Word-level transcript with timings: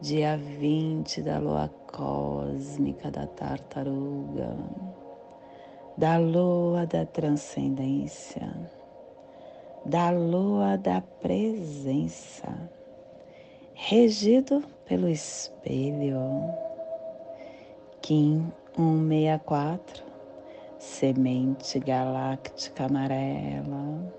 dia 0.00 0.36
20 0.36 1.22
da 1.22 1.38
lua 1.38 1.68
cósmica 1.90 3.10
da 3.10 3.26
tartaruga, 3.26 4.56
da 5.96 6.18
lua 6.18 6.86
da 6.86 7.04
transcendência, 7.04 8.48
da 9.84 10.10
lua 10.10 10.76
da 10.76 11.00
presença, 11.00 12.70
regido 13.74 14.62
pelo 14.86 15.08
espelho. 15.08 16.20
Kim 18.00 18.52
164, 18.76 20.04
semente 20.78 21.80
galáctica 21.80 22.84
amarela, 22.84 24.12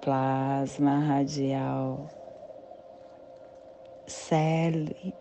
plasma 0.00 0.98
radial 0.98 2.08
Cele 4.10 5.14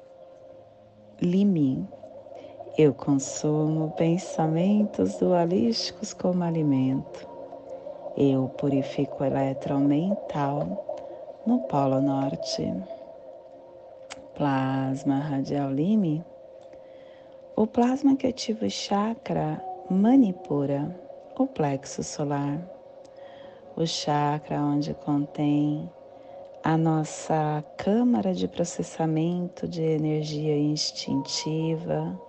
Limi. 1.21 1.87
Eu 2.75 2.91
consumo 2.91 3.91
pensamentos 3.91 5.19
dualísticos 5.19 6.11
como 6.11 6.43
alimento. 6.43 7.27
Eu 8.17 8.47
purifico 8.57 9.21
o 9.21 9.25
eletromental 9.27 11.39
no 11.45 11.59
Polo 11.67 12.01
Norte. 12.01 12.73
Plasma 14.33 15.19
radial 15.19 15.71
Lime. 15.71 16.25
O 17.55 17.67
plasma 17.67 18.15
que 18.15 18.25
ativa 18.25 18.65
o 18.65 18.71
chakra 18.71 19.63
Manipura, 19.87 20.99
o 21.37 21.45
plexo 21.45 22.01
solar. 22.01 22.59
O 23.75 23.85
chakra 23.85 24.59
onde 24.59 24.95
contém 24.95 25.87
a 26.63 26.77
nossa 26.77 27.63
câmara 27.77 28.33
de 28.33 28.45
processamento 28.45 29.65
de 29.65 29.81
energia 29.81 30.57
instintiva, 30.57 32.19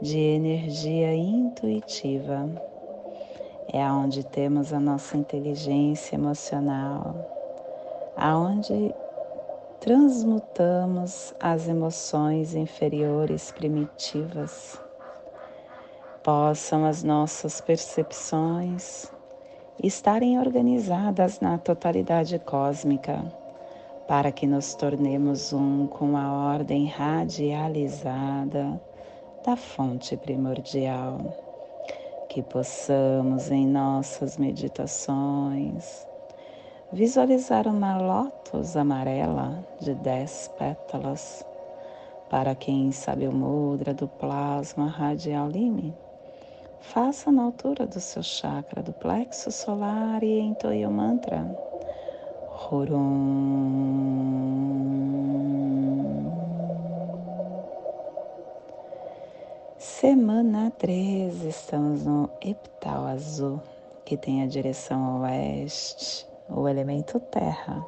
de 0.00 0.18
energia 0.18 1.12
intuitiva. 1.14 2.48
É 3.72 3.84
onde 3.90 4.24
temos 4.24 4.72
a 4.72 4.78
nossa 4.78 5.16
inteligência 5.16 6.14
emocional, 6.14 7.14
aonde 8.16 8.94
transmutamos 9.80 11.34
as 11.40 11.68
emoções 11.68 12.54
inferiores 12.54 13.50
primitivas. 13.50 14.80
Possam 16.22 16.84
as 16.84 17.02
nossas 17.02 17.60
percepções 17.60 19.10
estarem 19.82 20.38
organizadas 20.38 21.40
na 21.40 21.58
totalidade 21.58 22.38
cósmica 22.38 23.39
para 24.10 24.32
que 24.32 24.44
nos 24.44 24.74
tornemos 24.74 25.52
um 25.52 25.86
com 25.86 26.16
a 26.16 26.32
ordem 26.32 26.86
radializada 26.86 28.82
da 29.46 29.54
fonte 29.54 30.16
primordial, 30.16 31.16
que 32.28 32.42
possamos 32.42 33.52
em 33.52 33.68
nossas 33.68 34.36
meditações 34.36 36.04
visualizar 36.92 37.68
uma 37.68 37.98
lótus 37.98 38.76
amarela 38.76 39.64
de 39.80 39.94
dez 39.94 40.50
pétalas. 40.58 41.46
Para 42.28 42.56
quem 42.56 42.90
sabe 42.90 43.28
o 43.28 43.32
mudra 43.32 43.94
do 43.94 44.08
plasma 44.08 44.88
radial 44.88 45.48
lime, 45.48 45.94
faça 46.80 47.30
na 47.30 47.44
altura 47.44 47.86
do 47.86 48.00
seu 48.00 48.24
chakra 48.24 48.82
do 48.82 48.92
plexo 48.92 49.52
solar 49.52 50.24
e 50.24 50.40
entoie 50.40 50.84
o 50.84 50.90
mantra 50.90 51.46
Semana 59.78 60.70
13, 60.78 61.48
estamos 61.48 62.04
no 62.04 62.30
epital 62.40 63.06
azul, 63.06 63.60
que 64.04 64.16
tem 64.16 64.42
a 64.42 64.46
direção 64.46 65.22
oeste, 65.22 66.28
o 66.48 66.68
elemento 66.68 67.18
terra, 67.18 67.84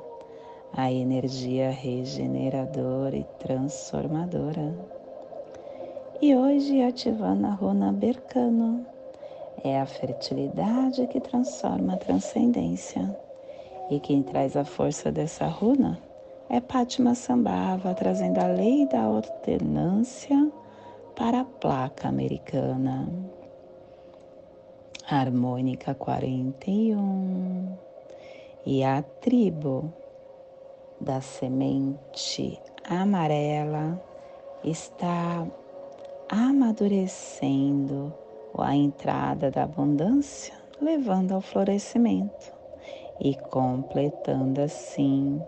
a 0.72 0.90
energia 0.90 1.70
regeneradora 1.70 3.16
e 3.16 3.24
transformadora. 3.38 4.74
E 6.20 6.34
hoje 6.34 6.82
ativando 6.82 7.46
a 7.46 7.50
runa 7.50 7.92
Bercano, 7.92 8.84
é 9.62 9.78
a 9.78 9.86
fertilidade 9.86 11.06
que 11.06 11.20
transforma 11.20 11.94
a 11.94 11.98
transcendência 11.98 13.14
e 13.90 14.00
quem 14.00 14.22
traz 14.22 14.56
a 14.56 14.64
força 14.64 15.10
dessa 15.10 15.46
runa 15.46 15.98
é 16.48 16.60
Pátima 16.60 17.14
Sambhava, 17.14 17.94
trazendo 17.94 18.38
a 18.38 18.46
lei 18.46 18.86
da 18.86 19.00
alternância 19.02 20.50
para 21.16 21.40
a 21.40 21.44
placa 21.44 22.08
americana. 22.08 23.08
Harmônica 25.08 25.94
41 25.94 27.76
e 28.64 28.84
a 28.84 29.02
tribo 29.02 29.92
da 31.00 31.20
semente 31.20 32.60
amarela 32.88 34.00
está 34.62 35.46
amadurecendo 36.28 38.12
a 38.56 38.76
entrada 38.76 39.50
da 39.50 39.64
abundância, 39.64 40.54
levando 40.80 41.32
ao 41.32 41.40
florescimento 41.40 42.61
e 43.24 43.36
completando 43.36 44.60
assim 44.60 45.40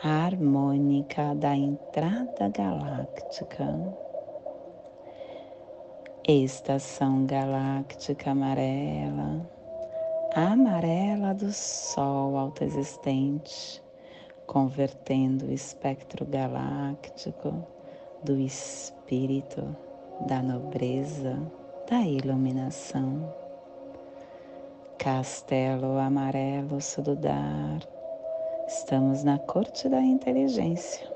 a 0.00 0.26
harmônica 0.26 1.34
da 1.34 1.56
entrada 1.56 2.48
galáctica. 2.48 3.66
Estação 6.28 7.26
galáctica 7.26 8.30
amarela, 8.30 9.44
amarela 10.32 11.34
do 11.34 11.52
Sol 11.52 12.36
autoexistente, 12.36 13.82
convertendo 14.46 15.46
o 15.46 15.52
espectro 15.52 16.24
galáctico 16.24 17.66
do 18.22 18.38
espírito, 18.38 19.76
da 20.28 20.40
nobreza, 20.40 21.36
da 21.90 22.02
iluminação 22.02 23.34
Castelo 24.98 25.96
Amarelo 25.96 26.80
Sududar. 26.80 27.78
Estamos 28.66 29.22
na 29.22 29.38
corte 29.38 29.88
da 29.88 30.02
inteligência. 30.02 31.08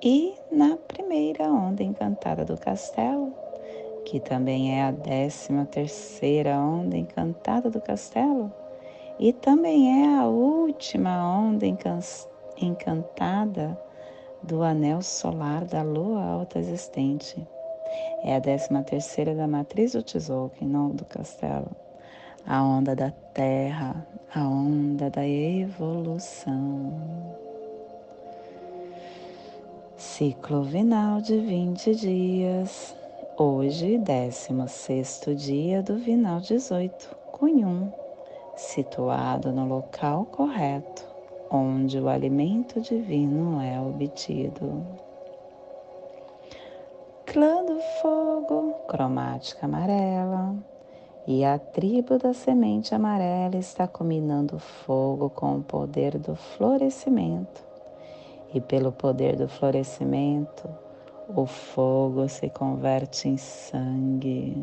E 0.00 0.36
na 0.52 0.76
primeira 0.76 1.50
onda 1.50 1.82
encantada 1.82 2.44
do 2.44 2.56
castelo, 2.56 3.34
que 4.04 4.20
também 4.20 4.78
é 4.78 4.84
a 4.84 4.92
décima 4.92 5.66
terceira 5.66 6.56
onda 6.56 6.96
encantada 6.96 7.68
do 7.68 7.80
castelo, 7.80 8.52
e 9.18 9.32
também 9.32 10.04
é 10.04 10.16
a 10.16 10.28
última 10.28 11.36
onda 11.36 11.66
encantada 12.56 13.76
do 14.40 14.62
anel 14.62 15.02
solar 15.02 15.64
da 15.64 15.82
lua 15.82 16.22
alta 16.22 16.60
existente. 16.60 17.44
É 18.22 18.36
a 18.36 18.38
décima 18.38 18.84
terceira 18.84 19.34
da 19.34 19.48
matriz 19.48 19.92
do 19.92 20.02
Tzolk'in, 20.02 20.64
não 20.64 20.90
do 20.90 21.04
castelo 21.04 21.87
a 22.50 22.62
onda 22.62 22.96
da 22.96 23.10
terra, 23.34 24.06
a 24.34 24.40
onda 24.48 25.10
da 25.10 25.28
evolução. 25.28 26.94
Ciclo 29.98 30.62
vinal 30.62 31.20
de 31.20 31.38
20 31.38 31.94
dias. 31.94 32.96
Hoje, 33.36 33.98
16 33.98 35.24
dia 35.36 35.82
do 35.82 35.98
vinal 35.98 36.40
18, 36.40 37.14
Cunhum, 37.32 37.92
situado 38.56 39.52
no 39.52 39.68
local 39.68 40.24
correto, 40.24 41.04
onde 41.50 42.00
o 42.00 42.08
alimento 42.08 42.80
divino 42.80 43.60
é 43.60 43.78
obtido. 43.78 44.82
Clã 47.26 47.62
do 47.62 47.78
fogo, 48.00 48.72
cromática 48.88 49.66
amarela 49.66 50.56
e 51.28 51.44
a 51.44 51.58
tribo 51.58 52.16
da 52.16 52.32
semente 52.32 52.94
amarela 52.94 53.54
está 53.58 53.86
combinando 53.86 54.58
fogo 54.58 55.28
com 55.28 55.56
o 55.56 55.62
poder 55.62 56.16
do 56.16 56.34
florescimento 56.34 57.62
e 58.54 58.62
pelo 58.62 58.90
poder 58.90 59.36
do 59.36 59.46
florescimento, 59.46 60.66
o 61.28 61.44
fogo 61.44 62.26
se 62.30 62.48
converte 62.48 63.28
em 63.28 63.36
sangue. 63.36 64.56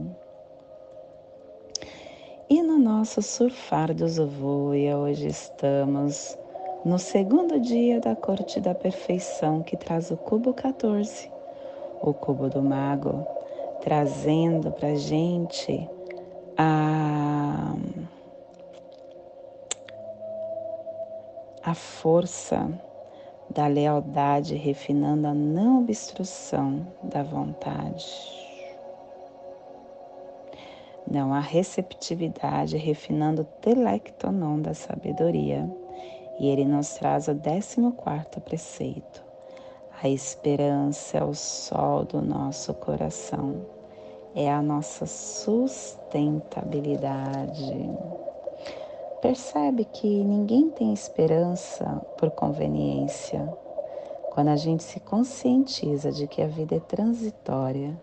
E 2.49 2.63
no 2.63 2.79
nosso 2.79 3.21
surfar 3.21 3.93
do 3.93 4.07
Zovoia, 4.07 4.97
hoje 4.97 5.27
estamos 5.27 6.35
no 6.83 6.97
segundo 6.97 7.59
dia 7.59 7.99
da 7.99 8.15
Corte 8.15 8.59
da 8.59 8.73
Perfeição 8.73 9.61
que 9.61 9.77
traz 9.77 10.09
o 10.09 10.17
cubo 10.17 10.51
14, 10.51 11.29
o 12.01 12.11
cubo 12.11 12.49
do 12.49 12.63
Mago, 12.63 13.23
trazendo 13.81 14.71
para 14.71 14.95
gente 14.95 15.87
a, 16.57 17.75
a 21.63 21.73
força 21.73 22.69
da 23.49 23.67
lealdade, 23.67 24.55
refinando 24.55 25.27
a 25.27 25.33
não 25.33 25.79
obstrução 25.79 26.85
da 27.03 27.23
vontade. 27.23 28.05
Não 31.09 31.33
a 31.33 31.39
receptividade, 31.39 32.77
refinando 32.77 33.43
o 33.43 33.45
telectonon 33.61 34.59
da 34.59 34.73
sabedoria. 34.73 35.69
E 36.39 36.47
ele 36.47 36.65
nos 36.65 36.95
traz 36.95 37.27
o 37.27 37.35
14 37.35 38.41
preceito. 38.41 39.23
A 40.01 40.09
esperança 40.09 41.17
é 41.17 41.23
o 41.23 41.33
sol 41.33 42.03
do 42.03 42.21
nosso 42.21 42.73
coração, 42.73 43.65
é 44.35 44.51
a 44.51 44.61
nossa 44.61 45.05
sustentabilidade. 45.05 47.89
Percebe 49.21 49.85
que 49.85 50.07
ninguém 50.07 50.69
tem 50.69 50.93
esperança 50.93 51.85
por 52.17 52.29
conveniência. 52.31 53.47
Quando 54.31 54.49
a 54.49 54.57
gente 54.57 54.83
se 54.83 54.99
conscientiza 54.99 56.11
de 56.11 56.27
que 56.27 56.41
a 56.41 56.47
vida 56.47 56.75
é 56.75 56.81
transitória 56.81 57.97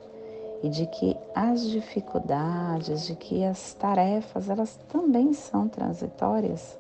e 0.62 0.70
de 0.70 0.87
que 0.87 1.14
as 1.34 1.69
dificuldades, 1.69 3.06
de 3.06 3.14
que 3.14 3.44
as 3.44 3.75
tarefas, 3.75 4.49
elas 4.49 4.81
também 4.88 5.34
são 5.34 5.69
transitórias, 5.69 6.79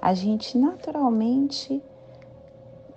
a 0.00 0.14
gente 0.14 0.56
naturalmente 0.56 1.82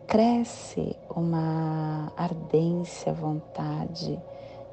cresce 0.05 0.95
uma 1.09 2.13
ardência, 2.15 3.11
vontade 3.11 4.21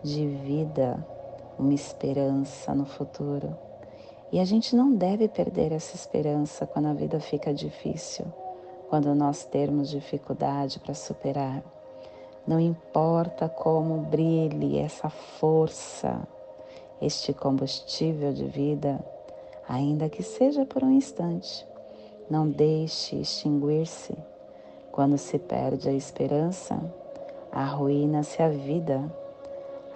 de 0.02 0.26
vida, 0.26 1.02
uma 1.58 1.74
esperança 1.74 2.74
no 2.74 2.84
futuro. 2.84 3.56
E 4.32 4.40
a 4.40 4.44
gente 4.44 4.74
não 4.74 4.92
deve 4.92 5.28
perder 5.28 5.72
essa 5.72 5.94
esperança 5.94 6.66
quando 6.66 6.86
a 6.86 6.92
vida 6.92 7.20
fica 7.20 7.54
difícil, 7.54 8.26
quando 8.88 9.14
nós 9.14 9.44
termos 9.44 9.88
dificuldade 9.88 10.80
para 10.80 10.94
superar. 10.94 11.62
Não 12.46 12.58
importa 12.60 13.48
como 13.48 14.02
brilhe 14.02 14.78
essa 14.78 15.08
força, 15.08 16.20
este 17.00 17.32
combustível 17.32 18.32
de 18.32 18.44
vida, 18.44 19.04
ainda 19.68 20.08
que 20.08 20.22
seja 20.22 20.66
por 20.66 20.82
um 20.82 20.90
instante, 20.90 21.66
não 22.28 22.48
deixe 22.48 23.16
extinguir-se. 23.16 24.16
Quando 24.90 25.18
se 25.18 25.38
perde 25.38 25.88
a 25.88 25.92
esperança, 25.92 26.78
arruína-se 27.50 28.42
a 28.42 28.48
vida. 28.48 29.02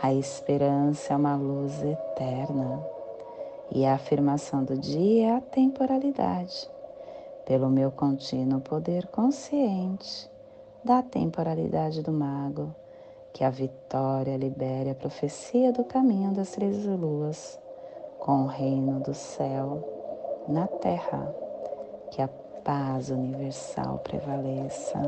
A 0.00 0.14
esperança 0.14 1.12
é 1.12 1.16
uma 1.16 1.34
luz 1.34 1.82
eterna. 1.82 2.86
E 3.72 3.84
a 3.84 3.94
afirmação 3.94 4.62
do 4.62 4.78
dia 4.78 5.26
é 5.26 5.36
a 5.36 5.40
temporalidade, 5.40 6.70
pelo 7.44 7.68
meu 7.68 7.90
contínuo 7.90 8.60
poder 8.60 9.08
consciente 9.08 10.30
da 10.84 11.02
temporalidade 11.02 12.00
do 12.00 12.12
mago, 12.12 12.72
que 13.32 13.42
a 13.42 13.50
vitória 13.50 14.36
libere 14.36 14.90
a 14.90 14.94
profecia 14.94 15.72
do 15.72 15.82
caminho 15.82 16.32
das 16.32 16.52
três 16.52 16.86
luas, 16.86 17.58
com 18.20 18.44
o 18.44 18.46
reino 18.46 19.00
do 19.00 19.12
céu 19.12 19.82
na 20.46 20.68
terra, 20.68 21.34
que 22.12 22.22
a 22.22 22.28
paz 22.62 23.10
universal 23.10 23.98
prevaleça. 23.98 25.00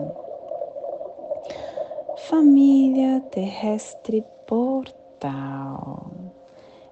Família 2.29 3.21
terrestre 3.31 4.25
portal 4.51 6.11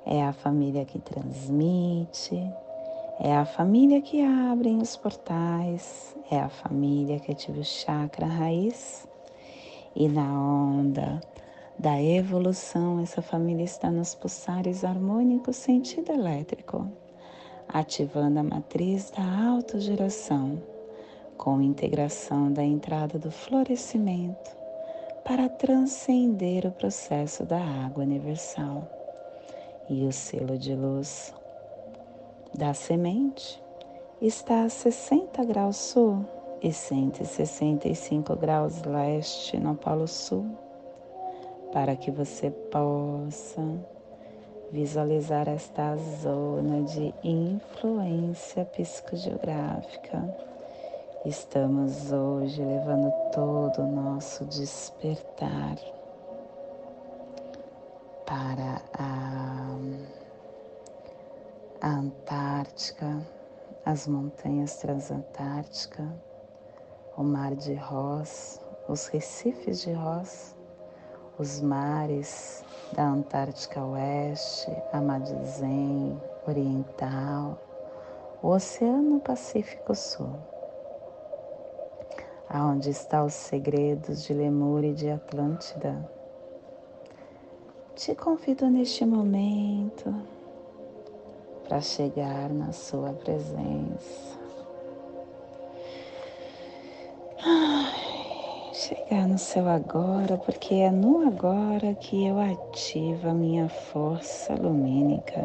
é 0.06 0.22
a 0.22 0.32
família 0.32 0.84
que 0.84 1.00
transmite, 1.00 2.40
é 3.19 3.34
a 3.34 3.44
família 3.44 4.00
que 4.00 4.22
abre 4.22 4.69
os 4.76 4.96
portais, 4.96 6.16
é 6.31 6.38
a 6.38 6.49
família 6.49 7.19
que 7.19 7.32
ativa 7.32 7.58
o 7.58 7.64
chakra 7.64 8.26
raiz. 8.26 9.08
E 9.96 10.08
na 10.08 10.40
onda 10.40 11.20
da 11.76 12.00
evolução, 12.00 13.00
essa 13.00 13.20
família 13.20 13.64
está 13.64 13.90
nos 13.90 14.14
pulsares 14.14 14.84
harmônicos 14.84 15.56
sentido 15.56 16.12
elétrico, 16.12 16.87
ativando 17.69 18.38
a 18.38 18.44
matriz 18.44 19.10
da 19.10 19.49
autogeração, 19.49 20.62
com 21.37 21.60
integração 21.60 22.52
da 22.52 22.62
entrada 22.62 23.19
do 23.19 23.32
florescimento 23.32 24.57
para 25.29 25.47
transcender 25.47 26.65
o 26.65 26.73
processo 26.73 27.45
da 27.45 27.61
água 27.61 28.03
universal 28.03 28.89
e 29.87 30.07
o 30.07 30.11
selo 30.11 30.57
de 30.57 30.75
luz 30.75 31.35
da 32.55 32.73
semente 32.73 33.63
está 34.23 34.63
a 34.63 34.71
60 34.71 35.45
graus 35.45 35.77
sul 35.77 36.25
e 36.63 36.73
165 36.73 38.35
graus 38.37 38.83
leste 38.85 39.59
no 39.59 39.75
Polo 39.75 40.09
Sul, 40.09 40.47
para 41.75 41.95
que 41.95 42.11
você 42.11 42.51
possa 42.51 43.63
visualizar 44.73 45.47
esta 45.47 45.95
zona 46.23 46.81
de 46.85 47.15
influência 47.23 48.65
psicogeográfica. 48.65 50.57
Estamos 51.25 52.12
hoje 52.12 52.65
levando 52.65 53.12
todo 53.32 53.82
o 53.82 53.87
nosso 53.88 54.44
despertar 54.44 55.76
para 58.25 58.81
a, 58.97 59.76
Antártica, 61.81 63.20
as 63.85 64.06
montanhas 64.06 64.76
transantárticas, 64.76 66.06
o 67.17 67.25
mar 67.25 67.56
de 67.56 67.75
Ross, 67.75 68.61
os 68.88 69.09
recifes 69.09 69.81
de 69.81 69.93
Ross, 69.93 70.55
os 71.37 71.60
mares 71.60 72.65
da 72.93 73.08
Antártica 73.08 73.84
Oeste, 73.84 74.70
Amazônia 74.93 76.17
Oriental, 76.46 77.58
o 78.41 78.51
Oceano 78.51 79.19
Pacífico 79.19 79.96
Sul, 79.96 80.39
aonde 82.50 82.90
estão 82.90 83.26
os 83.26 83.34
segredos 83.34 84.24
de 84.24 84.32
Lemur 84.32 84.84
e 84.84 84.93
de 84.93 85.10
Atlântida 85.10 86.19
te 87.98 88.14
convido 88.14 88.70
neste 88.70 89.05
momento 89.05 90.14
para 91.69 91.81
chegar 91.81 92.48
na 92.48 92.70
Sua 92.70 93.12
presença. 93.12 94.38
Chegar 98.72 99.26
no 99.26 99.36
seu 99.36 99.69
agora, 99.69 100.38
porque 100.38 100.76
é 100.76 100.93
no 100.93 101.26
agora 101.26 101.93
que 101.96 102.24
eu 102.24 102.38
ativo 102.38 103.31
a 103.31 103.34
minha 103.34 103.69
força 103.69 104.55
lumínica. 104.55 105.40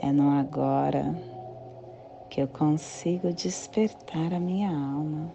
É 0.00 0.10
no 0.10 0.30
agora 0.30 1.14
que 2.32 2.40
eu 2.40 2.48
consigo 2.48 3.30
despertar 3.30 4.32
a 4.32 4.40
minha 4.40 4.70
alma. 4.70 5.30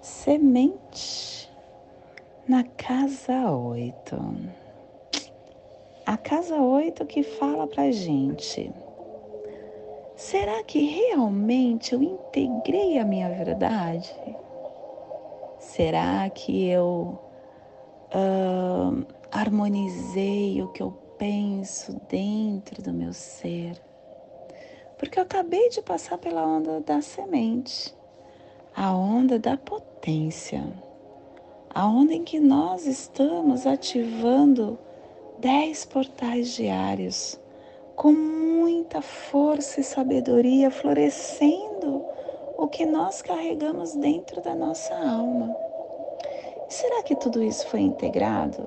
Semente 0.00 1.46
na 2.48 2.64
casa 2.64 3.50
8. 3.50 4.16
A 6.06 6.16
casa 6.16 6.56
8 6.56 7.04
que 7.04 7.22
fala 7.22 7.66
pra 7.66 7.90
gente. 7.90 8.72
Será 10.16 10.64
que 10.64 10.78
realmente 10.80 11.92
eu 11.92 12.02
integrei 12.02 12.98
a 12.98 13.04
minha 13.04 13.28
verdade? 13.28 14.10
Será 15.58 16.30
que 16.30 16.66
eu 16.66 17.20
uh, 18.14 19.06
harmonizei 19.30 20.62
o 20.62 20.68
que 20.72 20.82
eu 20.82 20.92
penso 21.18 22.00
dentro 22.08 22.82
do 22.82 22.94
meu 22.94 23.12
ser? 23.12 23.86
Porque 24.98 25.18
eu 25.18 25.22
acabei 25.22 25.68
de 25.70 25.80
passar 25.80 26.18
pela 26.18 26.44
onda 26.44 26.80
da 26.80 27.00
semente, 27.00 27.94
a 28.74 28.92
onda 28.94 29.38
da 29.38 29.56
potência 29.56 30.64
a 31.78 31.86
onda 31.86 32.12
em 32.14 32.24
que 32.24 32.40
nós 32.40 32.86
estamos 32.86 33.66
ativando 33.66 34.78
dez 35.38 35.84
portais 35.84 36.54
diários 36.54 37.38
com 37.94 38.12
muita 38.12 39.00
força 39.02 39.80
e 39.80 39.84
sabedoria, 39.84 40.70
florescendo 40.70 42.04
o 42.56 42.66
que 42.66 42.86
nós 42.86 43.22
carregamos 43.22 43.94
dentro 43.94 44.40
da 44.40 44.54
nossa 44.54 44.94
alma. 44.94 45.54
será 46.68 47.02
que 47.02 47.14
tudo 47.14 47.42
isso 47.42 47.66
foi 47.68 47.80
integrado? 47.80 48.66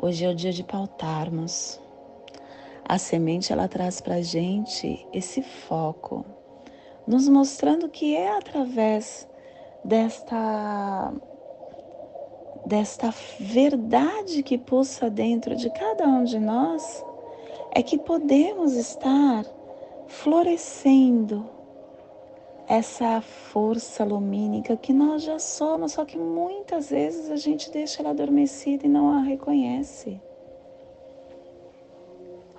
Hoje 0.00 0.24
é 0.24 0.28
o 0.28 0.34
dia 0.34 0.52
de 0.52 0.62
pautarmos. 0.62 1.80
A 2.86 2.98
semente 2.98 3.52
ela 3.52 3.66
traz 3.66 4.00
para 4.00 4.20
gente 4.20 5.06
esse 5.12 5.42
foco, 5.42 6.24
nos 7.06 7.28
mostrando 7.28 7.88
que 7.88 8.14
é 8.14 8.36
através 8.36 9.26
desta 9.82 11.12
desta 12.66 13.12
verdade 13.38 14.42
que 14.42 14.56
pulsa 14.56 15.10
dentro 15.10 15.54
de 15.54 15.68
cada 15.70 16.06
um 16.06 16.24
de 16.24 16.38
nós 16.38 17.04
é 17.72 17.82
que 17.82 17.98
podemos 17.98 18.74
estar 18.74 19.44
florescendo 20.06 21.48
essa 22.66 23.20
força 23.20 24.04
lumínica 24.04 24.76
que 24.76 24.92
nós 24.92 25.22
já 25.22 25.38
somos, 25.38 25.92
só 25.92 26.04
que 26.04 26.16
muitas 26.16 26.90
vezes 26.90 27.30
a 27.30 27.36
gente 27.36 27.70
deixa 27.70 28.00
ela 28.00 28.10
adormecida 28.10 28.86
e 28.86 28.88
não 28.88 29.10
a 29.10 29.20
reconhece. 29.20 30.20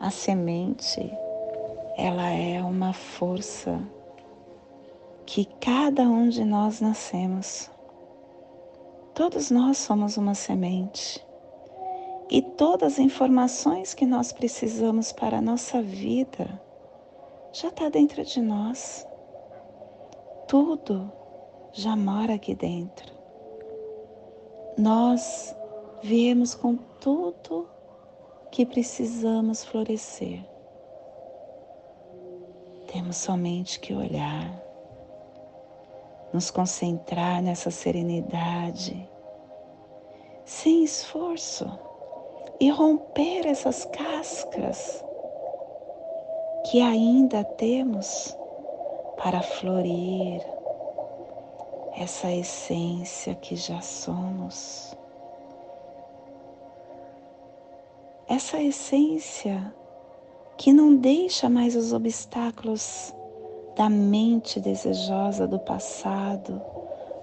A 0.06 0.12
semente, 0.12 1.12
ela 1.98 2.30
é 2.30 2.62
uma 2.62 2.94
força 2.94 3.82
que 5.26 5.46
cada 5.60 6.04
um 6.04 6.30
de 6.30 6.46
nós 6.46 6.80
nascemos. 6.80 7.72
Todos 9.16 9.50
nós 9.50 9.80
somos 9.80 10.16
uma 10.16 10.36
semente. 10.36 11.26
E 12.30 12.40
todas 12.40 12.94
as 12.94 13.00
informações 13.00 13.96
que 13.96 14.06
nós 14.06 14.32
precisamos 14.32 15.12
para 15.12 15.40
a 15.40 15.42
nossa 15.42 15.82
vida 15.82 16.62
já 17.52 17.70
está 17.70 17.90
dentro 17.90 18.24
de 18.24 18.40
nós. 18.42 19.08
Tudo 20.48 21.12
já 21.74 21.96
mora 21.96 22.36
aqui 22.36 22.54
dentro. 22.54 23.12
Nós 24.78 25.56
viemos 26.04 26.54
com 26.54 26.76
tudo 27.02 27.74
que 28.56 28.66
precisamos 28.66 29.66
florescer. 29.66 30.40
Temos 32.88 33.18
somente 33.18 33.78
que 33.82 33.94
olhar, 33.94 34.50
nos 36.32 36.50
concentrar 36.50 37.42
nessa 37.42 37.70
serenidade, 37.70 39.10
sem 40.46 40.86
esforço 40.86 41.70
e 42.58 42.70
romper 42.70 43.46
essas 43.46 43.84
cascas 43.84 45.04
que 46.72 46.80
ainda 46.80 47.44
temos 47.44 48.38
para 49.22 49.42
florir 49.42 50.42
essa 51.98 52.32
essência 52.32 53.36
que 53.36 53.58
já 53.58 53.82
somos. 53.82 54.95
Essa 58.28 58.62
essência 58.62 59.74
que 60.58 60.74
não 60.74 60.96
deixa 60.96 61.50
mais 61.50 61.76
os 61.76 61.94
obstáculos 61.94 63.14
da 63.76 63.90
mente 63.90 64.60
desejosa 64.60 65.48
do 65.48 65.60
passado 65.60 66.62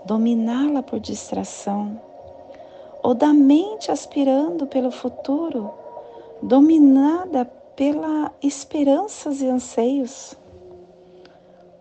dominá-la 0.04 0.82
por 0.82 1.00
distração 1.00 2.00
ou 3.02 3.14
da 3.14 3.32
mente 3.32 3.90
aspirando 3.90 4.66
pelo 4.66 4.90
futuro, 4.92 5.72
dominada 6.40 7.44
pela 7.74 8.30
esperanças 8.40 9.40
e 9.40 9.48
anseios, 9.48 10.36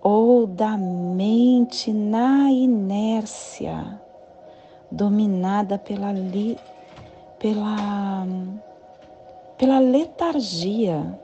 ou 0.01 0.47
da 0.47 0.75
mente 0.77 1.93
na 1.93 2.49
inércia, 2.51 4.01
dominada 4.89 5.77
pela, 5.77 6.11
li, 6.11 6.57
pela, 7.37 8.25
pela 9.61 9.77
letargia. 9.77 11.19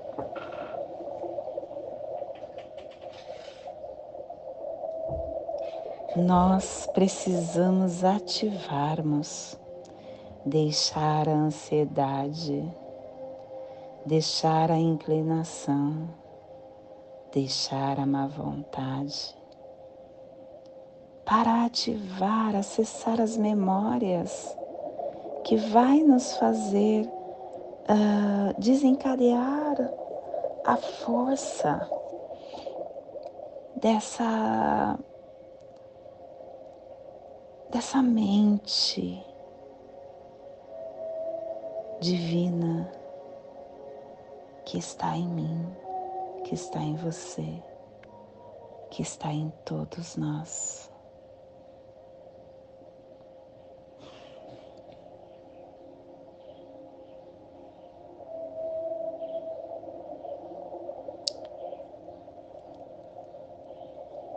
Nós 6.16 6.88
precisamos 6.94 8.04
ativarmos 8.04 9.60
deixar 10.46 11.28
a 11.28 11.32
ansiedade, 11.32 12.64
deixar 14.06 14.70
a 14.70 14.78
inclinação, 14.78 16.08
deixar 17.34 18.00
a 18.00 18.06
má 18.06 18.28
vontade, 18.28 19.36
para 21.26 21.66
ativar, 21.66 22.56
acessar 22.56 23.20
as 23.20 23.36
memórias 23.36 24.56
que 25.44 25.58
vai 25.58 26.04
nos 26.04 26.38
fazer 26.38 27.17
uh, 27.90 28.60
desencadear 28.60 29.76
a 30.66 30.78
força 30.78 31.90
dessa 33.76 34.98
dessa 37.70 38.02
mente 38.02 39.24
divina 42.00 42.90
que 44.66 44.78
está 44.78 45.16
em 45.16 45.28
mim, 45.28 45.76
que 46.44 46.56
está 46.56 46.80
em 46.80 46.96
você, 46.96 47.64
que 48.90 49.02
está 49.02 49.32
em 49.32 49.52
todos 49.66 50.16
nós. 50.16 50.92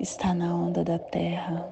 Está 0.01 0.33
na 0.33 0.55
onda 0.55 0.83
da 0.83 0.99
terra. 0.99 1.63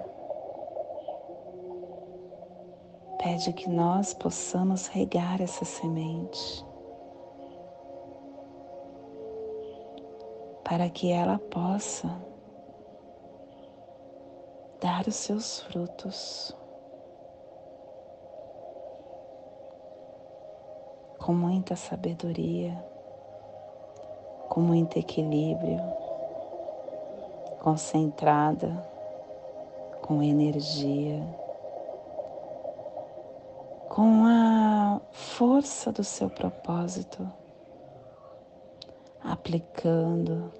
Pede 3.22 3.54
que 3.54 3.70
nós 3.70 4.12
possamos 4.12 4.86
regar 4.86 5.40
essa 5.40 5.64
semente 5.64 6.62
para 10.62 10.90
que 10.90 11.10
ela 11.10 11.38
possa 11.38 12.06
dar 14.78 15.06
os 15.08 15.14
seus 15.14 15.60
frutos. 15.60 16.54
Com 21.18 21.32
muita 21.32 21.76
sabedoria, 21.76 22.76
com 24.50 24.60
muito 24.60 24.98
equilíbrio, 24.98 25.80
concentrada, 27.60 28.82
com 30.02 30.22
energia 30.22 31.22
com 33.98 34.24
a 34.24 35.00
força 35.10 35.90
do 35.90 36.04
seu 36.04 36.30
propósito, 36.30 37.28
aplicando 39.24 40.52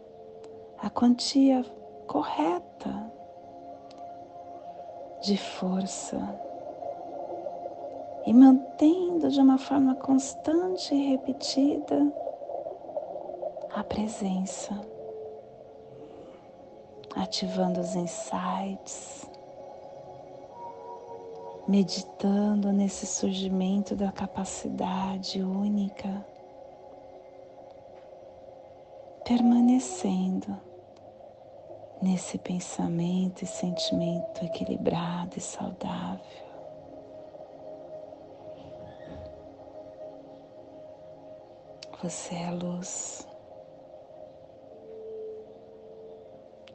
a 0.76 0.90
quantia 0.90 1.64
correta 2.08 3.12
de 5.22 5.36
força 5.36 6.18
e 8.26 8.34
mantendo 8.34 9.30
de 9.30 9.40
uma 9.40 9.56
forma 9.56 9.94
constante 9.94 10.92
e 10.92 11.10
repetida 11.10 12.12
a 13.72 13.84
presença, 13.84 14.74
ativando 17.18 17.80
os 17.80 17.96
insights, 17.96 19.28
meditando 21.66 22.72
nesse 22.72 23.06
surgimento 23.06 23.96
da 23.96 24.12
capacidade 24.12 25.42
única, 25.42 26.24
permanecendo 29.24 30.56
nesse 32.00 32.38
pensamento 32.38 33.42
e 33.42 33.46
sentimento 33.46 34.44
equilibrado 34.44 35.36
e 35.36 35.40
saudável. 35.40 36.48
Você 42.00 42.36
é 42.36 42.50
luz. 42.52 43.26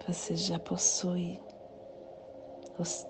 Você 0.07 0.35
já 0.35 0.59
possui 0.59 1.39
os 2.77 3.07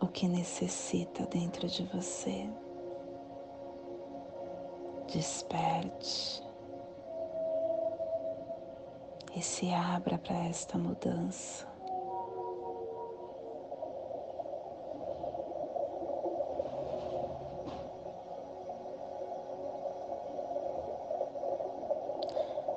o 0.00 0.06
que 0.06 0.28
necessita 0.28 1.26
dentro 1.26 1.66
de 1.66 1.82
você. 1.86 2.48
Desperte 5.08 6.44
e 9.34 9.42
se 9.42 9.72
abra 9.72 10.16
para 10.18 10.36
esta 10.44 10.78
mudança. 10.78 11.66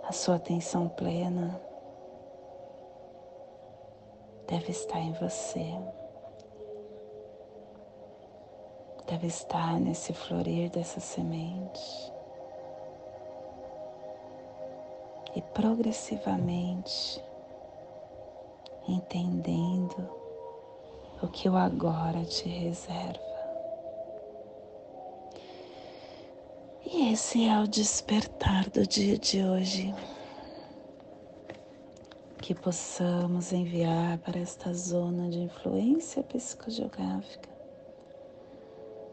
A 0.04 0.12
sua 0.12 0.36
atenção 0.36 0.90
plena 0.90 1.62
deve 4.52 4.72
estar 4.72 5.00
em 5.00 5.14
você, 5.14 5.66
deve 9.08 9.28
estar 9.28 9.80
nesse 9.80 10.12
florir 10.12 10.70
dessa 10.70 11.00
semente. 11.00 12.12
E 15.34 15.42
progressivamente 15.42 17.24
entendendo 18.86 20.10
o 21.24 21.30
que 21.30 21.48
o 21.48 21.56
agora 21.56 22.26
te 22.26 22.50
reserva. 22.50 23.22
E 26.86 27.14
esse 27.14 27.48
é 27.48 27.58
o 27.58 27.68
despertar 27.70 28.70
do 28.70 28.86
dia 28.86 29.18
de 29.18 29.42
hoje 29.42 29.96
que 32.42 32.56
possamos 32.56 33.54
enviar 33.54 34.18
para 34.18 34.40
esta 34.40 34.74
zona 34.74 35.30
de 35.30 35.38
influência 35.38 36.24
psicogeográfica 36.24 37.50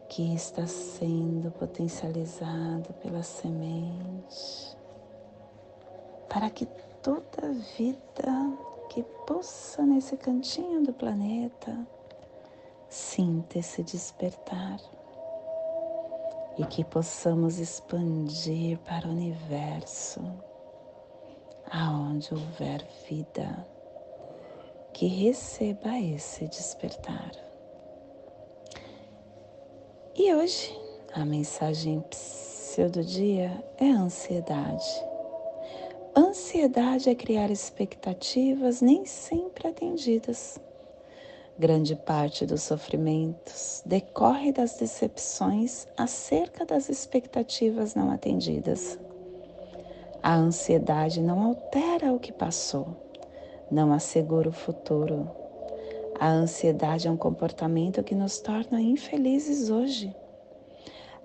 que 0.09 0.35
está 0.35 0.67
sendo 0.67 1.51
potencializado 1.51 2.95
pela 2.95 3.23
semente, 3.23 4.75
para 6.31 6.49
que 6.49 6.65
toda 7.03 7.53
vida 7.77 8.57
que 8.89 9.03
possa 9.27 9.85
nesse 9.85 10.17
cantinho 10.17 10.83
do 10.83 10.95
planeta 10.95 11.87
sinta 12.89 13.59
esse 13.59 13.83
despertar 13.83 14.81
e 16.57 16.65
que 16.65 16.83
possamos 16.83 17.59
expandir 17.59 18.79
para 18.79 19.07
o 19.07 19.11
universo 19.11 20.48
aonde 21.71 22.33
houver 22.33 22.85
vida, 23.09 23.67
que 24.93 25.07
receba 25.07 25.99
esse 25.99 26.47
despertar. 26.49 27.33
E 30.15 30.35
hoje 30.35 30.77
a 31.15 31.25
mensagem 31.25 32.03
do 32.87 33.03
dia 33.03 33.65
é 33.77 33.91
ansiedade. 33.91 34.87
Ansiedade 36.17 37.11
é 37.11 37.15
criar 37.15 37.51
expectativas 37.51 38.81
nem 38.81 39.05
sempre 39.05 39.67
atendidas. 39.67 40.61
Grande 41.59 41.97
parte 41.97 42.47
dos 42.47 42.63
sofrimentos 42.63 43.83
decorre 43.85 44.53
das 44.53 44.77
decepções 44.77 45.89
acerca 45.97 46.65
das 46.65 46.89
expectativas 46.89 47.97
não 47.97 48.13
atendidas. 48.13 48.97
A 50.23 50.35
ansiedade 50.35 51.21
não 51.21 51.43
altera 51.43 52.11
o 52.13 52.19
que 52.19 52.33
passou, 52.33 52.89
não 53.71 53.93
assegura 53.93 54.49
o 54.49 54.53
futuro. 54.53 55.31
A 56.19 56.29
ansiedade 56.29 57.07
é 57.07 57.11
um 57.11 57.17
comportamento 57.17 58.03
que 58.03 58.17
nos 58.17 58.41
torna 58.41 58.81
infelizes 58.81 59.71
hoje. 59.71 60.13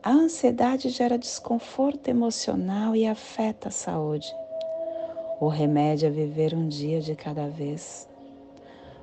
A 0.03 0.11
ansiedade 0.11 0.89
gera 0.89 1.17
desconforto 1.17 2.07
emocional 2.07 2.95
e 2.95 3.07
afeta 3.07 3.69
a 3.69 3.71
saúde. 3.71 4.31
O 5.39 5.47
remédio 5.47 6.05
é 6.07 6.11
viver 6.11 6.53
um 6.53 6.67
dia 6.67 7.01
de 7.01 7.15
cada 7.15 7.47
vez. 7.47 8.07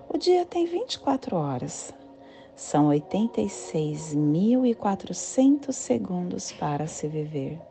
O 0.08 0.16
dia 0.16 0.46
tem 0.46 0.66
24 0.66 1.36
horas. 1.36 1.92
São 2.54 2.90
86.400 2.90 5.72
segundos 5.72 6.52
para 6.52 6.86
se 6.86 7.08
viver. 7.08 7.69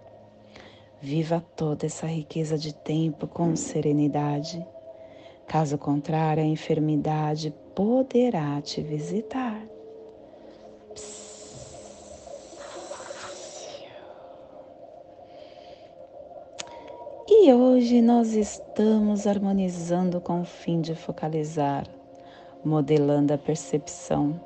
Viva 1.02 1.42
toda 1.56 1.86
essa 1.86 2.06
riqueza 2.06 2.58
de 2.58 2.74
tempo 2.74 3.26
com 3.26 3.56
serenidade. 3.56 4.66
Caso 5.48 5.78
contrário, 5.78 6.44
a 6.44 6.46
enfermidade 6.46 7.54
poderá 7.74 8.62
te 8.62 8.82
visitar. 8.82 9.64
E 17.30 17.54
hoje 17.54 18.02
nós 18.02 18.34
estamos 18.34 19.26
harmonizando 19.26 20.20
com 20.20 20.42
o 20.42 20.46
fim 20.46 20.82
de 20.82 20.96
focalizar, 20.96 21.88
modelando 22.64 23.34
a 23.34 23.38
percepção, 23.38 24.38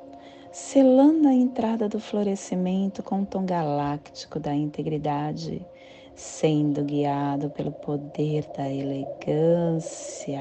selando 0.52 1.26
a 1.26 1.34
entrada 1.34 1.88
do 1.88 1.98
florescimento 1.98 3.02
com 3.02 3.22
o 3.22 3.26
tom 3.26 3.44
galáctico 3.44 4.38
da 4.38 4.54
integridade 4.54 5.66
sendo 6.14 6.84
guiado 6.84 7.50
pelo 7.50 7.72
poder 7.72 8.46
da 8.56 8.68
elegância. 8.68 10.40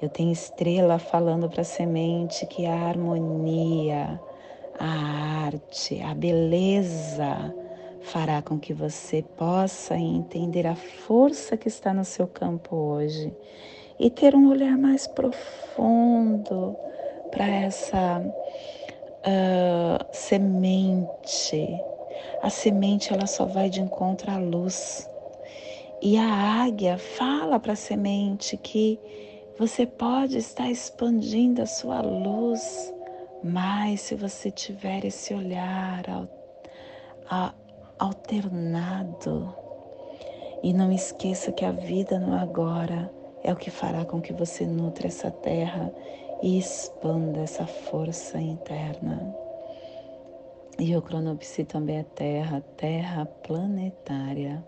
Eu 0.00 0.08
tenho 0.08 0.32
estrela 0.32 0.98
falando 0.98 1.48
para 1.48 1.62
a 1.62 1.64
semente 1.64 2.46
que 2.46 2.66
a 2.66 2.74
harmonia, 2.74 4.20
a 4.78 5.44
arte, 5.46 6.00
a 6.02 6.14
beleza 6.14 7.54
fará 8.02 8.40
com 8.40 8.58
que 8.58 8.72
você 8.72 9.22
possa 9.36 9.96
entender 9.96 10.66
a 10.66 10.76
força 10.76 11.56
que 11.56 11.68
está 11.68 11.92
no 11.92 12.04
seu 12.04 12.26
campo 12.26 12.76
hoje 12.76 13.34
e 13.98 14.08
ter 14.08 14.34
um 14.34 14.48
olhar 14.50 14.78
mais 14.78 15.06
profundo 15.08 16.76
para 17.30 17.46
essa 17.46 18.22
uh, 19.26 20.06
semente 20.12 21.68
a 22.42 22.50
semente 22.50 23.12
ela 23.12 23.26
só 23.26 23.44
vai 23.44 23.68
de 23.68 23.80
encontro 23.80 24.30
à 24.30 24.38
luz. 24.38 25.08
E 26.00 26.16
a 26.16 26.62
águia 26.64 26.96
fala 26.96 27.58
para 27.58 27.72
a 27.72 27.76
semente 27.76 28.56
que 28.56 29.00
você 29.58 29.84
pode 29.84 30.38
estar 30.38 30.70
expandindo 30.70 31.62
a 31.62 31.66
sua 31.66 32.00
luz, 32.00 32.94
mas 33.42 34.02
se 34.02 34.14
você 34.14 34.50
tiver 34.50 35.04
esse 35.04 35.34
olhar 35.34 36.04
alternado, 37.98 39.52
e 40.62 40.72
não 40.72 40.92
esqueça 40.92 41.52
que 41.52 41.64
a 41.64 41.72
vida 41.72 42.18
no 42.18 42.34
agora 42.34 43.10
é 43.42 43.52
o 43.52 43.56
que 43.56 43.70
fará 43.70 44.04
com 44.04 44.20
que 44.20 44.32
você 44.32 44.66
nutra 44.66 45.06
essa 45.06 45.30
terra 45.30 45.92
e 46.42 46.58
expanda 46.58 47.40
essa 47.40 47.66
força 47.66 48.40
interna. 48.40 49.34
E 50.80 50.94
o 50.94 51.02
cronopsi 51.02 51.64
também 51.64 51.98
é 51.98 52.02
terra, 52.04 52.60
terra 52.76 53.26
planetária, 53.26 54.64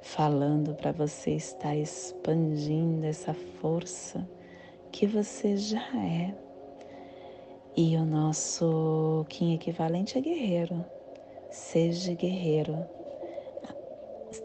falando 0.00 0.72
para 0.76 0.92
você 0.92 1.32
estar 1.32 1.74
expandindo 1.74 3.04
essa 3.04 3.34
força 3.34 4.24
que 4.92 5.04
você 5.04 5.56
já 5.56 5.82
é. 5.96 6.32
E 7.76 7.96
o 7.96 8.04
nosso 8.04 9.26
Kim 9.28 9.52
equivalente 9.52 10.16
é 10.16 10.20
guerreiro. 10.20 10.84
Seja 11.50 12.14
guerreiro. 12.14 12.86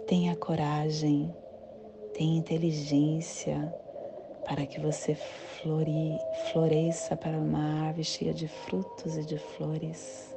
Tenha 0.07 0.35
coragem, 0.35 1.31
tenha 2.11 2.39
inteligência 2.39 3.71
para 4.45 4.65
que 4.65 4.79
você 4.79 5.13
flore, 5.13 6.17
floresça 6.51 7.15
para 7.15 7.37
uma 7.37 7.85
árvore 7.85 8.03
cheia 8.03 8.33
de 8.33 8.47
frutos 8.47 9.15
e 9.15 9.23
de 9.23 9.37
flores. 9.37 10.30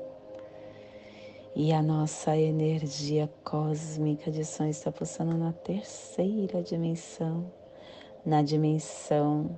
E 1.57 1.73
a 1.73 1.81
nossa 1.81 2.37
energia 2.37 3.31
cósmica 3.45 4.29
de 4.29 4.45
som 4.45 4.65
está 4.65 4.91
pulsando 4.91 5.37
na 5.37 5.53
terceira 5.53 6.61
dimensão, 6.61 7.45
na 8.27 8.43
dimensão 8.43 9.49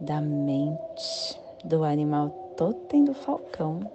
da 0.00 0.20
mente, 0.20 1.40
do 1.64 1.84
animal 1.84 2.30
totem 2.56 3.04
do 3.04 3.14
falcão, 3.14 3.88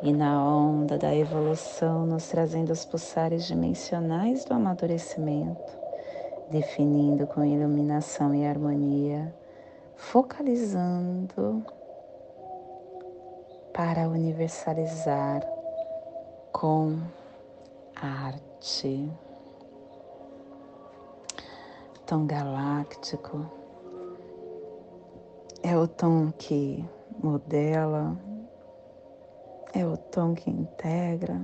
e 0.00 0.10
na 0.10 0.42
onda 0.42 0.96
da 0.96 1.14
evolução, 1.14 2.06
nos 2.06 2.26
trazendo 2.28 2.72
os 2.72 2.86
pulsares 2.86 3.44
dimensionais 3.44 4.42
do 4.46 4.54
amadurecimento, 4.54 5.72
definindo 6.50 7.26
com 7.26 7.44
iluminação 7.44 8.34
e 8.34 8.46
harmonia, 8.46 9.34
focalizando 9.96 11.62
para 13.74 14.08
universalizar 14.08 15.46
com 16.52 17.00
arte. 17.96 19.10
Tom 22.06 22.26
galáctico 22.26 23.50
é 25.62 25.76
o 25.76 25.88
tom 25.88 26.30
que 26.30 26.84
modela, 27.22 28.16
é 29.72 29.86
o 29.86 29.96
tom 29.96 30.34
que 30.34 30.50
integra, 30.50 31.40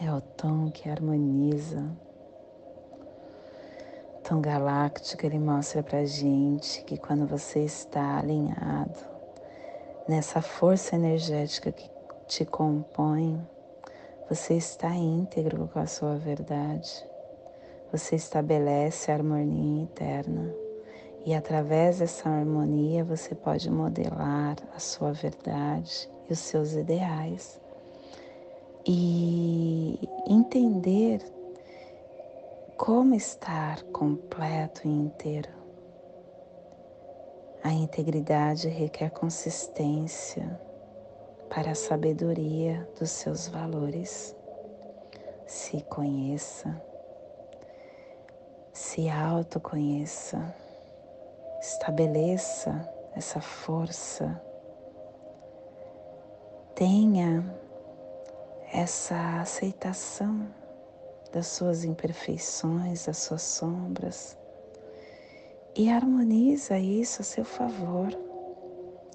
é 0.00 0.12
o 0.12 0.20
tom 0.20 0.70
que 0.70 0.90
harmoniza. 0.90 1.88
tom 4.28 4.40
galáctico 4.40 5.24
ele 5.24 5.38
mostra 5.38 5.82
para 5.82 6.04
gente 6.04 6.82
que 6.84 6.96
quando 6.96 7.26
você 7.26 7.60
está 7.60 8.18
alinhado 8.18 8.98
nessa 10.08 10.42
força 10.42 10.96
energética 10.96 11.70
que 11.70 11.93
te 12.26 12.44
compõe, 12.44 13.40
você 14.28 14.54
está 14.54 14.94
íntegro 14.94 15.68
com 15.68 15.78
a 15.78 15.86
sua 15.86 16.16
verdade. 16.16 17.06
Você 17.92 18.16
estabelece 18.16 19.10
a 19.10 19.14
harmonia 19.14 19.82
interna 19.82 20.52
e 21.24 21.34
através 21.34 21.98
dessa 21.98 22.28
harmonia 22.28 23.04
você 23.04 23.34
pode 23.34 23.70
modelar 23.70 24.56
a 24.74 24.78
sua 24.78 25.12
verdade 25.12 26.10
e 26.28 26.32
os 26.32 26.38
seus 26.38 26.72
ideais 26.72 27.60
e 28.86 30.08
entender 30.26 31.20
como 32.76 33.14
estar 33.14 33.82
completo 33.84 34.86
e 34.86 34.90
inteiro. 34.90 35.50
A 37.62 37.72
integridade 37.72 38.68
requer 38.68 39.10
consistência 39.10 40.60
para 41.54 41.70
a 41.70 41.74
sabedoria 41.76 42.86
dos 42.98 43.10
seus 43.10 43.46
valores. 43.46 44.34
Se 45.46 45.82
conheça, 45.82 46.82
se 48.72 49.08
autoconheça, 49.08 50.52
estabeleça 51.60 52.92
essa 53.14 53.40
força, 53.40 54.42
tenha 56.74 57.44
essa 58.72 59.40
aceitação 59.40 60.48
das 61.32 61.46
suas 61.46 61.84
imperfeições, 61.84 63.06
das 63.06 63.18
suas 63.18 63.42
sombras. 63.42 64.36
E 65.76 65.88
harmoniza 65.88 66.76
isso 66.78 67.22
a 67.22 67.24
seu 67.24 67.44
favor, 67.44 68.08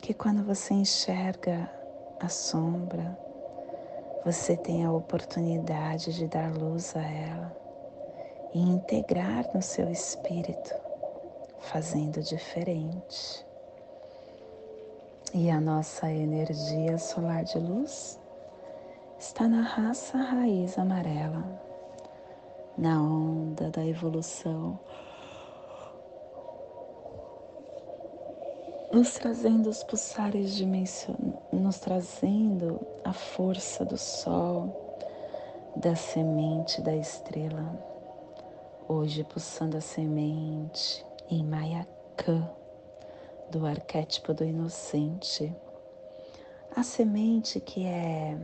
que 0.01 0.13
quando 0.13 0.41
você 0.43 0.73
enxerga 0.73 1.78
a 2.19 2.27
sombra, 2.27 3.17
você 4.25 4.57
tem 4.57 4.83
a 4.83 4.91
oportunidade 4.91 6.13
de 6.13 6.27
dar 6.27 6.51
luz 6.51 6.95
a 6.95 7.01
ela 7.01 7.55
e 8.53 8.59
integrar 8.59 9.49
no 9.53 9.61
seu 9.61 9.89
espírito, 9.89 10.73
fazendo 11.59 12.21
diferente. 12.21 13.45
E 15.33 15.49
a 15.49 15.61
nossa 15.61 16.11
energia 16.11 16.97
solar 16.97 17.43
de 17.43 17.57
luz 17.57 18.19
está 19.17 19.47
na 19.47 19.61
raça 19.61 20.17
raiz 20.17 20.77
amarela 20.77 21.69
na 22.77 23.01
onda 23.01 23.69
da 23.69 23.85
evolução, 23.85 24.79
nos 28.91 29.13
trazendo 29.13 29.69
os 29.69 29.83
pulsares 29.83 30.55
dimensionais, 30.55 31.35
nos 31.53 31.79
trazendo 31.79 32.79
a 33.03 33.13
força 33.13 33.85
do 33.85 33.97
sol, 33.97 34.89
da 35.75 35.95
semente 35.95 36.81
da 36.81 36.95
estrela. 36.95 37.77
Hoje 38.87 39.23
pulsando 39.23 39.77
a 39.77 39.81
semente 39.81 41.05
em 41.29 41.43
Mayakã, 41.43 42.49
do 43.51 43.65
arquétipo 43.65 44.33
do 44.33 44.43
inocente. 44.43 45.53
A 46.75 46.81
semente 46.81 47.59
que 47.59 47.85
é 47.85 48.37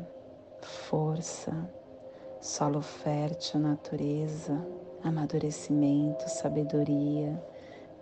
força, 0.61 1.51
solo 2.39 2.81
fértil, 2.81 3.59
natureza, 3.59 4.63
amadurecimento, 5.03 6.29
sabedoria, 6.29 7.41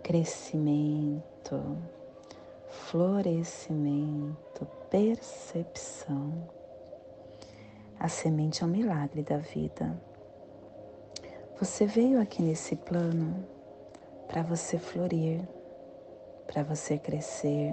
crescimento, 0.02 1.78
florescimento, 2.74 4.66
percepção. 4.90 6.48
A 7.98 8.08
semente 8.08 8.62
é 8.62 8.66
um 8.66 8.70
milagre 8.70 9.22
da 9.22 9.38
vida. 9.38 9.98
Você 11.58 11.86
veio 11.86 12.20
aqui 12.20 12.42
nesse 12.42 12.76
plano 12.76 13.46
para 14.28 14.42
você 14.42 14.78
florir, 14.78 15.40
para 16.46 16.62
você 16.62 16.98
crescer, 16.98 17.72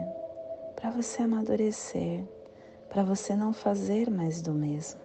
para 0.76 0.92
você 0.92 1.24
amadurecer, 1.24 2.24
para 2.90 3.04
você 3.04 3.36
não 3.36 3.52
fazer 3.54 4.10
mais 4.10 4.42
do 4.42 4.54
mesmo. 4.54 5.02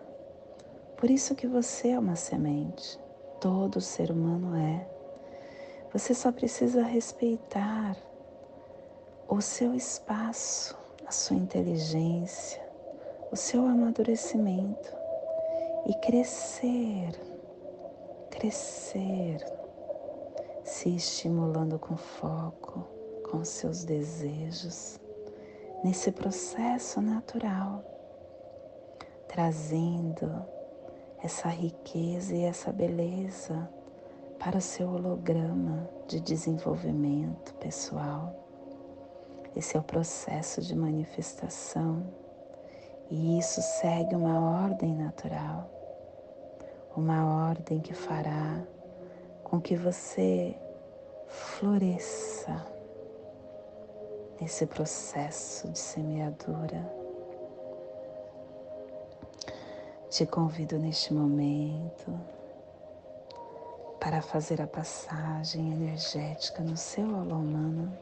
Por 0.97 1.11
isso 1.11 1.35
que 1.35 1.47
você 1.47 1.89
é 1.91 1.99
uma 1.99 2.17
semente. 2.17 2.99
Todo 3.41 3.81
ser 3.81 4.11
humano 4.11 4.57
é. 4.57 4.87
Você 5.93 6.15
só 6.15 6.31
precisa 6.31 6.83
respeitar 6.83 7.97
o 9.29 9.41
seu 9.41 9.75
espaço, 9.75 10.77
a 11.05 11.11
sua 11.11 11.37
inteligência, 11.37 12.63
o 13.33 13.37
seu 13.37 13.67
amadurecimento 13.67 14.93
e 15.87 15.95
crescer, 15.95 17.11
crescer, 18.31 19.45
se 20.63 20.95
estimulando 20.95 21.77
com 21.77 21.97
foco, 21.97 22.87
com 23.29 23.45
seus 23.45 23.85
desejos, 23.85 25.01
nesse 25.83 26.13
processo 26.13 27.01
natural, 27.01 27.85
trazendo 29.27 30.45
essa 31.21 31.49
riqueza 31.49 32.35
e 32.35 32.45
essa 32.45 32.71
beleza 32.71 33.69
para 34.39 34.59
o 34.59 34.61
seu 34.61 34.89
holograma 34.89 35.89
de 36.07 36.21
desenvolvimento 36.21 37.55
pessoal. 37.55 38.46
Esse 39.57 39.77
é 39.77 39.81
o 39.81 39.83
processo 39.83 40.61
de 40.61 40.77
manifestação. 40.77 42.07
E 43.11 43.39
isso 43.39 43.63
segue 43.63 44.15
uma 44.15 44.65
ordem 44.65 44.95
natural, 44.95 45.71
uma 46.95 47.49
ordem 47.49 47.81
que 47.81 47.95
fará 47.95 48.63
com 49.43 49.59
que 49.59 49.75
você 49.75 50.55
floresça 51.27 52.67
nesse 54.41 54.67
processo 54.67 55.69
de 55.69 55.79
semeadura. 55.79 56.93
Te 60.11 60.27
convido 60.27 60.79
neste 60.79 61.15
momento 61.15 62.21
para 64.01 64.21
fazer 64.21 64.61
a 64.61 64.67
passagem 64.67 65.73
energética 65.73 66.63
no 66.63 66.77
seu 66.77 67.05
aula 67.15 67.35
humano, 67.35 67.97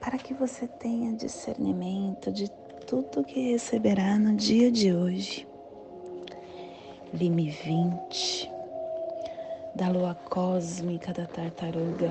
para 0.00 0.18
que 0.18 0.34
você 0.34 0.66
tenha 0.66 1.14
discernimento 1.14 2.32
de 2.32 2.50
tudo 2.86 3.24
que 3.24 3.52
receberá 3.52 4.18
no 4.18 4.34
dia 4.34 4.70
de 4.70 4.94
hoje. 4.94 5.48
Lime 7.12 7.50
20 7.50 8.50
da 9.74 9.88
lua 9.88 10.14
cósmica 10.14 11.12
da 11.12 11.26
tartaruga, 11.26 12.10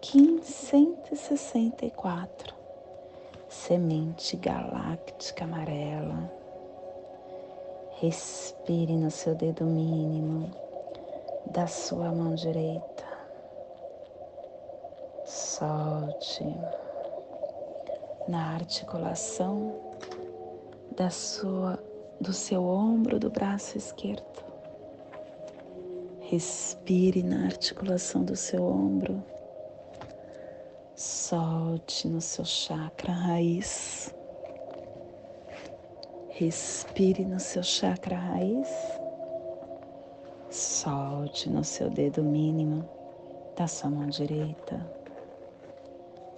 Kim 0.00 0.42
164, 0.42 2.54
semente 3.48 4.36
galáctica 4.36 5.44
amarela 5.44 6.42
Respire 8.02 8.96
no 8.96 9.12
seu 9.12 9.32
dedo 9.32 9.64
mínimo 9.64 10.50
da 11.46 11.68
sua 11.68 12.10
mão 12.10 12.34
direita. 12.34 13.11
Solte 15.34 16.44
na 18.28 18.52
articulação 18.52 19.80
da 20.94 21.08
sua 21.08 21.82
do 22.20 22.34
seu 22.34 22.62
ombro 22.62 23.18
do 23.18 23.30
braço 23.30 23.78
esquerdo. 23.78 24.44
Respire 26.20 27.22
na 27.22 27.46
articulação 27.46 28.22
do 28.22 28.36
seu 28.36 28.62
ombro. 28.62 29.24
Solte 30.94 32.06
no 32.08 32.20
seu 32.20 32.44
chakra 32.44 33.14
raiz. 33.14 34.14
Respire 36.28 37.24
no 37.24 37.40
seu 37.40 37.62
chakra 37.62 38.16
raiz. 38.16 38.68
Solte 40.50 41.48
no 41.48 41.64
seu 41.64 41.88
dedo 41.88 42.22
mínimo 42.22 42.86
da 43.56 43.66
sua 43.66 43.88
mão 43.88 44.06
direita, 44.06 45.01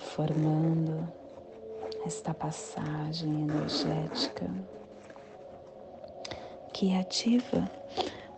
formando 0.05 1.09
esta 2.07 2.35
passagem 2.35 3.43
energética 3.43 4.49
que 6.73 6.95
ativa 6.95 7.69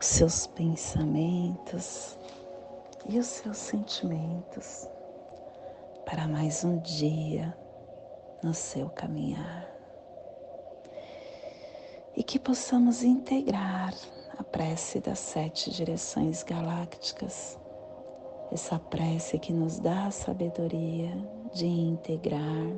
os 0.00 0.06
seus 0.06 0.46
pensamentos 0.46 2.16
e 3.08 3.18
os 3.18 3.26
seus 3.26 3.56
sentimentos 3.56 4.88
para 6.04 6.28
mais 6.28 6.64
um 6.64 6.78
dia 6.78 7.56
no 8.42 8.54
seu 8.54 8.88
caminhar. 8.90 9.68
E 12.16 12.22
que 12.22 12.38
possamos 12.38 13.02
integrar 13.02 13.92
a 14.38 14.44
prece 14.44 15.00
das 15.00 15.18
sete 15.18 15.70
direções 15.70 16.42
galácticas 16.42 17.58
essa 18.52 18.78
prece 18.78 19.38
que 19.38 19.52
nos 19.52 19.78
dá 19.78 20.06
a 20.06 20.10
sabedoria 20.10 21.35
de 21.56 21.66
integrar 21.66 22.70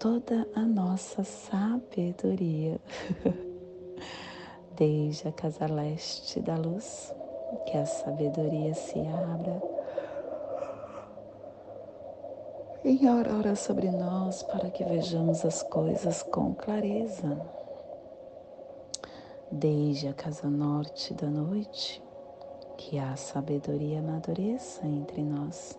toda 0.00 0.48
a 0.52 0.62
nossa 0.62 1.22
sabedoria, 1.22 2.80
desde 4.74 5.28
a 5.28 5.32
casa 5.32 5.66
leste 5.66 6.40
da 6.40 6.56
luz, 6.56 7.14
que 7.66 7.76
a 7.76 7.86
sabedoria 7.86 8.74
se 8.74 8.98
abra 8.98 9.62
em 12.84 13.06
aurora 13.06 13.54
sobre 13.54 13.92
nós 13.92 14.42
para 14.42 14.68
que 14.68 14.82
vejamos 14.82 15.44
as 15.44 15.62
coisas 15.62 16.24
com 16.24 16.52
clareza. 16.52 17.40
Desde 19.52 20.08
a 20.08 20.12
casa 20.12 20.50
norte 20.50 21.14
da 21.14 21.28
noite, 21.28 22.02
que 22.76 22.98
a 22.98 23.14
sabedoria 23.14 24.00
amadureça 24.00 24.84
entre 24.84 25.22
nós, 25.22 25.78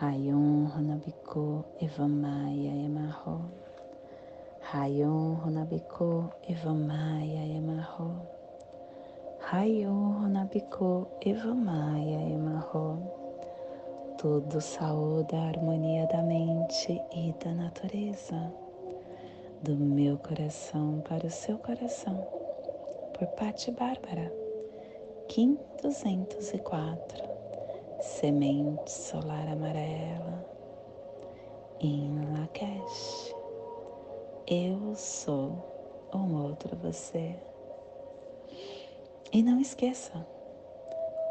Rayon 0.00 0.70
Runabiko 0.70 1.64
Evamaya 1.82 2.70
Emarro. 2.86 3.50
Rayon 4.72 5.40
Runabiko 5.42 6.30
Evamaya 6.48 7.42
Emarro. 7.58 8.22
Rayon 9.50 10.22
Runabiko 10.22 11.08
Evamaya 11.20 12.30
Emarro. 12.30 13.02
Tudo 14.18 14.60
saúde 14.60 15.34
a 15.34 15.48
harmonia 15.48 16.06
da 16.06 16.22
mente 16.22 17.02
e 17.12 17.34
da 17.42 17.50
natureza. 17.50 18.52
Do 19.64 19.74
meu 19.74 20.16
coração 20.18 21.02
para 21.08 21.26
o 21.26 21.30
seu 21.30 21.58
coração. 21.58 22.24
Por 23.18 23.26
Patti 23.34 23.72
Bárbara. 23.72 24.32
Kim 25.26 25.58
204 25.82 27.27
semente 28.00 28.90
solar 28.90 29.48
amarela 29.48 30.44
em 31.80 32.10
Lakesh. 32.32 33.34
Eu 34.46 34.94
sou 34.94 36.08
um 36.14 36.42
outro 36.44 36.76
você. 36.76 37.36
E 39.32 39.42
não 39.42 39.60
esqueça, 39.60 40.26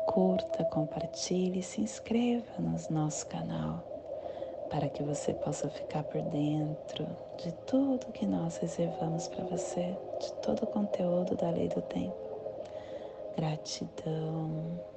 curta, 0.07 0.63
compartilhe 0.65 1.59
e 1.59 1.63
se 1.63 1.81
inscreva 1.81 2.45
no 2.59 2.77
nosso 2.89 3.25
canal 3.27 3.83
para 4.69 4.89
que 4.89 5.01
você 5.01 5.33
possa 5.33 5.69
ficar 5.69 6.03
por 6.03 6.21
dentro 6.21 7.07
de 7.37 7.51
tudo 7.65 8.11
que 8.11 8.25
nós 8.25 8.57
reservamos 8.57 9.27
para 9.29 9.45
você, 9.45 9.97
de 10.19 10.33
todo 10.41 10.63
o 10.63 10.67
conteúdo 10.67 11.35
da 11.35 11.49
Lei 11.49 11.69
do 11.69 11.81
Tempo. 11.81 12.15
Gratidão. 13.35 14.96